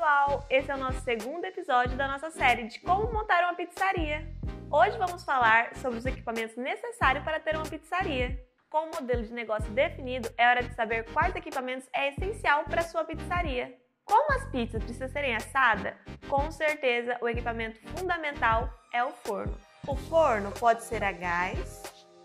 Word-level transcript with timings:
pessoal! 0.00 0.46
Esse 0.48 0.70
é 0.70 0.74
o 0.74 0.78
nosso 0.78 1.00
segundo 1.00 1.44
episódio 1.44 1.94
da 1.94 2.08
nossa 2.08 2.30
série 2.30 2.66
de 2.66 2.80
como 2.80 3.12
montar 3.12 3.44
uma 3.44 3.54
pizzaria. 3.54 4.26
Hoje 4.70 4.96
vamos 4.96 5.22
falar 5.24 5.76
sobre 5.76 5.98
os 5.98 6.06
equipamentos 6.06 6.56
necessários 6.56 7.22
para 7.22 7.38
ter 7.38 7.54
uma 7.54 7.66
pizzaria. 7.66 8.42
Com 8.70 8.86
o 8.86 8.90
modelo 8.94 9.22
de 9.22 9.32
negócio 9.34 9.70
definido, 9.72 10.32
é 10.38 10.48
hora 10.48 10.62
de 10.62 10.74
saber 10.74 11.04
quais 11.12 11.36
equipamentos 11.36 11.86
é 11.92 12.08
essencial 12.08 12.64
para 12.64 12.80
sua 12.80 13.04
pizzaria. 13.04 13.76
Como 14.06 14.32
as 14.32 14.48
pizzas 14.50 14.82
precisam 14.82 15.08
serem 15.08 15.36
assadas, 15.36 15.94
com 16.30 16.50
certeza 16.50 17.18
o 17.20 17.28
equipamento 17.28 17.78
fundamental 17.90 18.72
é 18.94 19.04
o 19.04 19.10
forno. 19.10 19.54
O 19.86 19.94
forno 19.96 20.50
pode 20.52 20.82
ser 20.82 21.04
a 21.04 21.12
gás, 21.12 21.82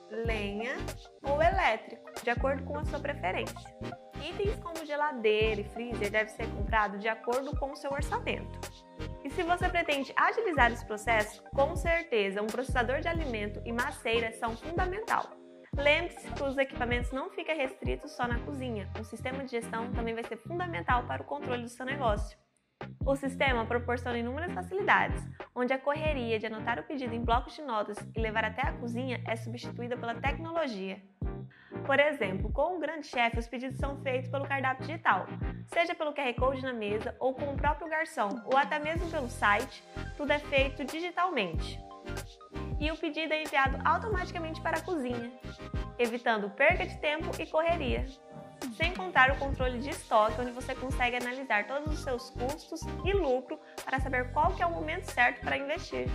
lenha 0.10 0.78
ou 1.22 1.44
elétrico, 1.44 2.10
de 2.24 2.30
acordo 2.30 2.64
com 2.64 2.78
a 2.78 2.86
sua 2.86 3.00
preferência. 3.00 4.05
Itens 4.30 4.56
como 4.56 4.84
geladeira 4.84 5.62
e 5.62 5.64
freezer 5.66 6.10
devem 6.10 6.34
ser 6.34 6.48
comprados 6.48 7.00
de 7.00 7.08
acordo 7.08 7.56
com 7.58 7.72
o 7.72 7.76
seu 7.76 7.92
orçamento. 7.92 8.60
E 9.24 9.30
se 9.30 9.44
você 9.44 9.70
pretende 9.70 10.12
agilizar 10.16 10.72
esse 10.72 10.84
processo, 10.84 11.44
com 11.54 11.76
certeza 11.76 12.42
um 12.42 12.48
processador 12.48 13.02
de 13.02 13.08
alimento 13.08 13.62
e 13.64 13.72
maceira 13.72 14.32
são 14.32 14.58
fundamental. 14.58 15.30
Lembre-se 15.78 16.32
que 16.32 16.44
os 16.44 16.58
equipamentos 16.58 17.12
não 17.12 17.30
ficam 17.30 17.56
restritos 17.56 18.14
só 18.14 18.28
na 18.28 18.40
cozinha. 18.40 18.90
Um 19.00 19.04
sistema 19.04 19.44
de 19.44 19.52
gestão 19.52 19.92
também 19.92 20.16
vai 20.16 20.24
ser 20.24 20.38
fundamental 20.38 21.04
para 21.06 21.22
o 21.22 21.26
controle 21.26 21.62
do 21.62 21.70
seu 21.70 21.86
negócio. 21.86 22.36
O 23.06 23.16
sistema 23.16 23.66
proporciona 23.66 24.18
inúmeras 24.18 24.54
facilidades, 24.54 25.24
onde 25.54 25.72
a 25.72 25.78
correria 25.78 26.40
de 26.40 26.48
anotar 26.48 26.80
o 26.80 26.84
pedido 26.84 27.14
em 27.14 27.24
blocos 27.24 27.54
de 27.56 27.62
notas 27.62 27.98
e 28.16 28.20
levar 28.20 28.44
até 28.44 28.64
a 28.64 28.74
cozinha 28.74 29.22
é 29.28 29.36
substituída 29.36 29.96
pela 29.96 30.16
tecnologia. 30.16 31.00
Por 31.86 32.00
exemplo, 32.00 32.52
com 32.52 32.78
o 32.78 32.80
Grande 32.80 33.06
Chef, 33.06 33.38
os 33.38 33.48
pedidos 33.48 33.78
são 33.78 34.02
feitos 34.02 34.30
pelo 34.30 34.48
cardápio 34.48 34.88
digital, 34.88 35.28
seja 35.68 35.94
pelo 35.94 36.14
QR 36.14 36.34
Code 36.34 36.64
na 36.64 36.74
mesa 36.74 37.16
ou 37.20 37.34
com 37.34 37.54
o 37.54 37.56
próprio 37.56 37.88
garçom, 37.88 38.42
ou 38.46 38.58
até 38.58 38.80
mesmo 38.80 39.10
pelo 39.12 39.30
site, 39.30 39.84
tudo 40.18 40.32
é 40.32 40.40
feito 40.40 40.84
digitalmente. 40.84 41.80
E 42.80 42.90
o 42.92 42.98
pedido 42.98 43.34
é 43.34 43.44
enviado 43.44 43.78
automaticamente 43.86 44.60
para 44.62 44.78
a 44.78 44.82
cozinha, 44.82 45.32
evitando 46.00 46.50
perda 46.50 46.88
de 46.88 46.98
tempo 46.98 47.30
e 47.40 47.46
correria. 47.46 48.06
Sem 48.76 48.94
contar 48.96 49.30
o 49.32 49.38
controle 49.38 49.78
de 49.78 49.92
estoque, 49.92 50.42
onde 50.42 50.52
você 50.52 50.74
consegue 50.74 51.18
analisar 51.18 51.68
todos 51.68 51.94
os 51.94 52.00
seus 52.00 52.32
custos 52.32 52.82
e 53.04 53.14
lucro 53.14 53.60
para 53.84 54.00
saber 54.00 54.32
qual 54.34 54.56
que 54.56 54.64
é 54.64 54.66
o 54.66 54.72
momento 54.72 55.04
certo 55.12 55.42
para 55.42 55.58
investir. 55.58 56.08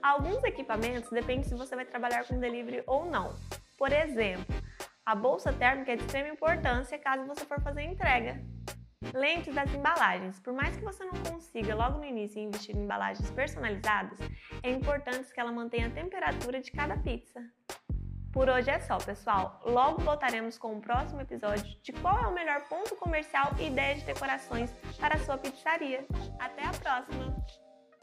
Alguns 0.00 0.44
equipamentos 0.44 1.10
dependem 1.10 1.42
se 1.42 1.54
você 1.56 1.74
vai 1.74 1.84
trabalhar 1.84 2.24
com 2.24 2.38
delivery 2.38 2.84
ou 2.86 3.04
não. 3.06 3.34
Por 3.76 3.92
exemplo, 3.92 4.61
a 5.04 5.14
bolsa 5.14 5.52
térmica 5.52 5.92
é 5.92 5.96
de 5.96 6.02
extrema 6.04 6.28
importância 6.28 6.98
caso 6.98 7.26
você 7.26 7.44
for 7.44 7.60
fazer 7.60 7.82
entrega. 7.82 8.40
Lentes 9.12 9.54
das 9.54 9.72
embalagens. 9.74 10.38
Por 10.38 10.52
mais 10.52 10.76
que 10.76 10.84
você 10.84 11.04
não 11.04 11.14
consiga 11.24 11.74
logo 11.74 11.98
no 11.98 12.04
início 12.04 12.40
investir 12.40 12.76
em 12.76 12.84
embalagens 12.84 13.30
personalizadas, 13.32 14.18
é 14.62 14.70
importante 14.70 15.32
que 15.32 15.40
ela 15.40 15.50
mantenha 15.50 15.88
a 15.88 15.90
temperatura 15.90 16.60
de 16.60 16.70
cada 16.70 16.96
pizza. 16.96 17.40
Por 18.32 18.48
hoje 18.48 18.70
é 18.70 18.78
só, 18.78 18.96
pessoal. 18.96 19.60
Logo 19.66 20.00
voltaremos 20.00 20.56
com 20.56 20.76
o 20.76 20.80
próximo 20.80 21.20
episódio 21.20 21.64
de 21.82 21.92
qual 21.92 22.18
é 22.22 22.26
o 22.26 22.32
melhor 22.32 22.66
ponto 22.68 22.96
comercial 22.96 23.52
e 23.58 23.66
ideias 23.66 24.00
de 24.00 24.06
decorações 24.06 24.72
para 24.98 25.16
a 25.16 25.18
sua 25.18 25.36
pizzaria. 25.36 26.06
Até 26.38 26.64
a 26.64 26.70
próxima! 26.70 27.71